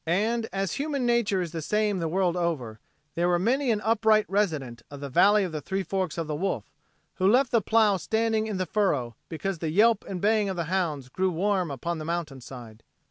[0.07, 2.79] And as human nature is the same the world over,
[3.13, 6.33] there was many an upright resident of the "Valley of the Three Forks o' the
[6.33, 6.73] Wolf"
[7.17, 10.63] who left the plow standing in the furrow because the yelp and baying of the
[10.63, 12.81] hounds grew warm upon the mountainside.